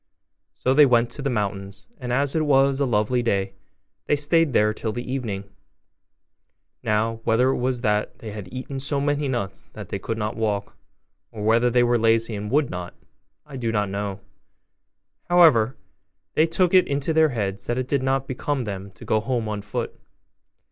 [0.55, 3.53] So they went to the mountains; and as it was a lovely day,
[4.07, 5.43] they stayed there till the evening.
[6.81, 10.35] Now, whether it was that they had eaten so many nuts that they could not
[10.35, 10.75] walk,
[11.31, 12.95] or whether they were lazy and would not,
[13.45, 14.21] I do not know:
[15.29, 15.75] however,
[16.33, 19.47] they took it into their heads that it did not become them to go home
[19.47, 19.93] on foot.